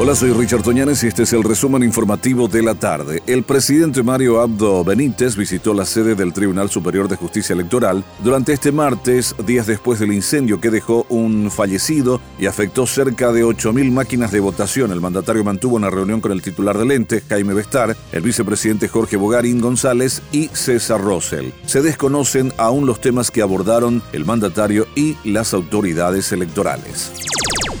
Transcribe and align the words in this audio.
Hola, 0.00 0.14
soy 0.14 0.32
Richard 0.32 0.62
Toñanes 0.62 1.02
y 1.02 1.08
este 1.08 1.24
es 1.24 1.32
el 1.32 1.42
resumen 1.42 1.82
informativo 1.82 2.46
de 2.46 2.62
la 2.62 2.76
tarde. 2.76 3.20
El 3.26 3.42
presidente 3.42 4.04
Mario 4.04 4.40
Abdo 4.40 4.84
Benítez 4.84 5.34
visitó 5.34 5.74
la 5.74 5.84
sede 5.84 6.14
del 6.14 6.32
Tribunal 6.32 6.70
Superior 6.70 7.08
de 7.08 7.16
Justicia 7.16 7.52
Electoral 7.52 8.04
durante 8.22 8.52
este 8.52 8.70
martes, 8.70 9.34
días 9.44 9.66
después 9.66 9.98
del 9.98 10.12
incendio 10.12 10.60
que 10.60 10.70
dejó 10.70 11.04
un 11.08 11.50
fallecido 11.50 12.20
y 12.38 12.46
afectó 12.46 12.86
cerca 12.86 13.32
de 13.32 13.44
8.000 13.44 13.90
máquinas 13.90 14.30
de 14.30 14.38
votación. 14.38 14.92
El 14.92 15.00
mandatario 15.00 15.42
mantuvo 15.42 15.74
una 15.74 15.90
reunión 15.90 16.20
con 16.20 16.30
el 16.30 16.42
titular 16.42 16.78
del 16.78 16.92
ente, 16.92 17.24
Jaime 17.28 17.52
Bestar, 17.52 17.96
el 18.12 18.22
vicepresidente 18.22 18.86
Jorge 18.86 19.16
Bogarín 19.16 19.60
González 19.60 20.22
y 20.30 20.46
César 20.52 21.00
Rosell. 21.00 21.52
Se 21.66 21.82
desconocen 21.82 22.52
aún 22.56 22.86
los 22.86 23.00
temas 23.00 23.32
que 23.32 23.42
abordaron 23.42 24.00
el 24.12 24.24
mandatario 24.24 24.86
y 24.94 25.16
las 25.24 25.54
autoridades 25.54 26.30
electorales. 26.30 27.10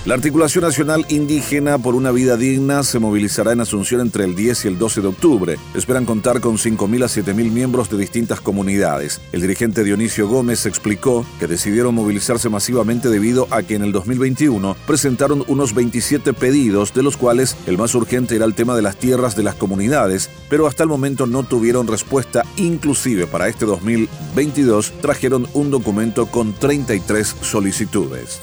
La 0.08 0.14
Articulación 0.14 0.64
Nacional 0.64 1.04
Indígena 1.10 1.76
por 1.76 1.94
una 1.94 2.10
Vida 2.10 2.38
Digna 2.38 2.82
se 2.82 2.98
movilizará 2.98 3.52
en 3.52 3.60
Asunción 3.60 4.00
entre 4.00 4.24
el 4.24 4.34
10 4.34 4.64
y 4.64 4.68
el 4.68 4.78
12 4.78 5.02
de 5.02 5.08
octubre. 5.08 5.56
Esperan 5.74 6.06
contar 6.06 6.40
con 6.40 6.56
5.000 6.56 7.04
a 7.04 7.08
7.000 7.08 7.50
miembros 7.50 7.90
de 7.90 7.98
distintas 7.98 8.40
comunidades. 8.40 9.20
El 9.32 9.42
dirigente 9.42 9.84
Dionisio 9.84 10.26
Gómez 10.26 10.64
explicó 10.64 11.26
que 11.38 11.46
decidieron 11.46 11.94
movilizarse 11.94 12.48
masivamente 12.48 13.10
debido 13.10 13.48
a 13.50 13.62
que 13.62 13.74
en 13.74 13.82
el 13.82 13.92
2021 13.92 14.78
presentaron 14.86 15.44
unos 15.46 15.74
27 15.74 16.32
pedidos, 16.32 16.94
de 16.94 17.02
los 17.02 17.18
cuales 17.18 17.54
el 17.66 17.76
más 17.76 17.94
urgente 17.94 18.34
era 18.34 18.46
el 18.46 18.54
tema 18.54 18.74
de 18.74 18.80
las 18.80 18.96
tierras 18.96 19.36
de 19.36 19.42
las 19.42 19.56
comunidades, 19.56 20.30
pero 20.48 20.66
hasta 20.66 20.84
el 20.84 20.88
momento 20.88 21.26
no 21.26 21.42
tuvieron 21.42 21.86
respuesta. 21.86 22.46
Inclusive 22.56 23.26
para 23.26 23.48
este 23.48 23.66
2022 23.66 24.90
trajeron 25.02 25.46
un 25.52 25.70
documento 25.70 26.24
con 26.28 26.54
33 26.54 27.36
solicitudes. 27.42 28.40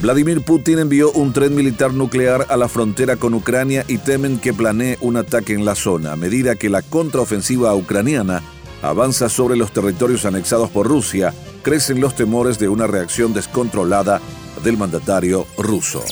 Vladimir 0.00 0.42
Putin 0.42 0.80
envió 0.80 1.12
un 1.12 1.32
tren 1.32 1.54
militar 1.54 1.92
nuclear 1.92 2.46
a 2.48 2.56
la 2.56 2.68
frontera 2.68 3.16
con 3.16 3.34
Ucrania 3.34 3.84
y 3.86 3.98
temen 3.98 4.38
que 4.38 4.52
planee 4.52 4.98
un 5.00 5.16
ataque 5.16 5.52
en 5.52 5.64
la 5.64 5.74
zona, 5.74 6.12
a 6.12 6.16
medida 6.16 6.56
que 6.56 6.68
la 6.68 6.82
contraofensiva 6.82 7.74
ucraniana 7.74 8.42
avanza 8.82 9.28
sobre 9.28 9.56
los 9.56 9.72
territorios 9.72 10.24
anexados 10.24 10.70
por 10.70 10.88
Rusia, 10.88 11.32
crecen 11.62 12.00
los 12.00 12.16
temores 12.16 12.58
de 12.58 12.68
una 12.68 12.88
reacción 12.88 13.32
descontrolada 13.32 14.20
del 14.64 14.76
mandatario 14.76 15.46
ruso. 15.56 16.02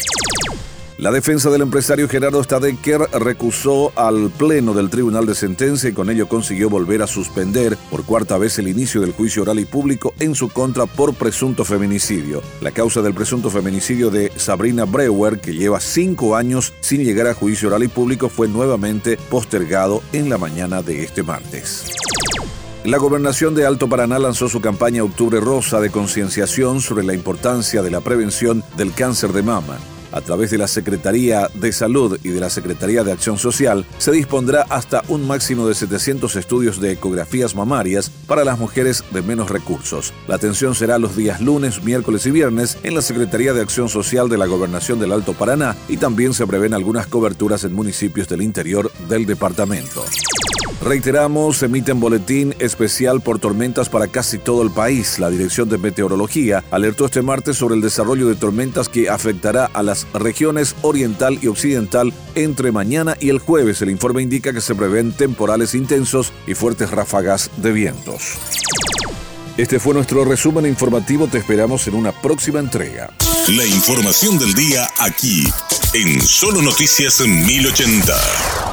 La 1.00 1.10
defensa 1.10 1.48
del 1.48 1.62
empresario 1.62 2.10
Gerardo 2.10 2.44
Stadecker 2.44 3.00
recusó 3.18 3.90
al 3.96 4.28
Pleno 4.28 4.74
del 4.74 4.90
Tribunal 4.90 5.24
de 5.24 5.34
Sentencia 5.34 5.88
y 5.88 5.94
con 5.94 6.10
ello 6.10 6.28
consiguió 6.28 6.68
volver 6.68 7.00
a 7.00 7.06
suspender 7.06 7.78
por 7.90 8.04
cuarta 8.04 8.36
vez 8.36 8.58
el 8.58 8.68
inicio 8.68 9.00
del 9.00 9.12
juicio 9.12 9.40
oral 9.40 9.60
y 9.60 9.64
público 9.64 10.12
en 10.18 10.34
su 10.34 10.50
contra 10.50 10.84
por 10.84 11.14
presunto 11.14 11.64
feminicidio. 11.64 12.42
La 12.60 12.72
causa 12.72 13.00
del 13.00 13.14
presunto 13.14 13.48
feminicidio 13.48 14.10
de 14.10 14.30
Sabrina 14.36 14.84
Breuer, 14.84 15.40
que 15.40 15.54
lleva 15.54 15.80
cinco 15.80 16.36
años 16.36 16.74
sin 16.80 17.02
llegar 17.02 17.28
a 17.28 17.34
juicio 17.34 17.68
oral 17.68 17.82
y 17.82 17.88
público, 17.88 18.28
fue 18.28 18.46
nuevamente 18.46 19.16
postergado 19.30 20.02
en 20.12 20.28
la 20.28 20.36
mañana 20.36 20.82
de 20.82 21.02
este 21.02 21.22
martes. 21.22 21.86
La 22.84 22.98
gobernación 22.98 23.54
de 23.54 23.64
Alto 23.64 23.88
Paraná 23.88 24.18
lanzó 24.18 24.50
su 24.50 24.60
campaña 24.60 25.02
Octubre 25.02 25.40
Rosa 25.40 25.80
de 25.80 25.88
concienciación 25.88 26.82
sobre 26.82 27.04
la 27.04 27.14
importancia 27.14 27.80
de 27.80 27.90
la 27.90 28.02
prevención 28.02 28.62
del 28.76 28.92
cáncer 28.92 29.32
de 29.32 29.42
mama 29.42 29.78
a 30.12 30.20
través 30.20 30.50
de 30.50 30.58
la 30.58 30.68
Secretaría 30.68 31.48
de 31.54 31.72
Salud 31.72 32.18
y 32.22 32.28
de 32.30 32.40
la 32.40 32.50
Secretaría 32.50 33.04
de 33.04 33.12
Acción 33.12 33.38
Social, 33.38 33.86
se 33.98 34.12
dispondrá 34.12 34.66
hasta 34.68 35.02
un 35.08 35.26
máximo 35.26 35.66
de 35.66 35.74
700 35.74 36.36
estudios 36.36 36.80
de 36.80 36.92
ecografías 36.92 37.54
mamarias 37.54 38.10
para 38.26 38.44
las 38.44 38.58
mujeres 38.58 39.04
de 39.12 39.22
menos 39.22 39.50
recursos. 39.50 40.12
La 40.28 40.36
atención 40.36 40.74
será 40.74 40.98
los 40.98 41.16
días 41.16 41.40
lunes, 41.40 41.82
miércoles 41.82 42.26
y 42.26 42.30
viernes 42.30 42.78
en 42.82 42.94
la 42.94 43.02
Secretaría 43.02 43.52
de 43.52 43.62
Acción 43.62 43.88
Social 43.88 44.28
de 44.28 44.38
la 44.38 44.46
Gobernación 44.46 45.00
del 45.00 45.12
Alto 45.12 45.34
Paraná 45.34 45.76
y 45.88 45.96
también 45.96 46.34
se 46.34 46.46
prevén 46.46 46.74
algunas 46.74 47.06
coberturas 47.06 47.64
en 47.64 47.74
municipios 47.74 48.28
del 48.28 48.42
interior 48.42 48.90
del 49.08 49.26
departamento. 49.26 50.04
Reiteramos, 50.80 51.62
emiten 51.62 52.00
boletín 52.00 52.54
especial 52.58 53.20
por 53.20 53.38
tormentas 53.38 53.90
para 53.90 54.08
casi 54.08 54.38
todo 54.38 54.62
el 54.62 54.70
país. 54.70 55.18
La 55.18 55.28
Dirección 55.28 55.68
de 55.68 55.76
Meteorología 55.76 56.64
alertó 56.70 57.04
este 57.04 57.20
martes 57.20 57.58
sobre 57.58 57.74
el 57.74 57.82
desarrollo 57.82 58.26
de 58.28 58.34
tormentas 58.34 58.88
que 58.88 59.10
afectará 59.10 59.66
a 59.66 59.82
las 59.82 60.06
regiones 60.14 60.74
oriental 60.80 61.38
y 61.42 61.48
occidental 61.48 62.14
entre 62.34 62.72
mañana 62.72 63.14
y 63.20 63.28
el 63.28 63.40
jueves. 63.40 63.82
El 63.82 63.90
informe 63.90 64.22
indica 64.22 64.54
que 64.54 64.62
se 64.62 64.74
prevén 64.74 65.12
temporales 65.12 65.74
intensos 65.74 66.32
y 66.46 66.54
fuertes 66.54 66.90
ráfagas 66.90 67.50
de 67.58 67.72
vientos. 67.72 68.38
Este 69.58 69.78
fue 69.78 69.92
nuestro 69.92 70.24
resumen 70.24 70.64
informativo. 70.64 71.26
Te 71.26 71.36
esperamos 71.36 71.86
en 71.88 71.94
una 71.94 72.12
próxima 72.12 72.58
entrega. 72.58 73.10
La 73.50 73.66
información 73.66 74.38
del 74.38 74.54
día 74.54 74.88
aquí, 74.98 75.44
en 75.92 76.22
Solo 76.22 76.62
Noticias 76.62 77.20
1080. 77.20 78.69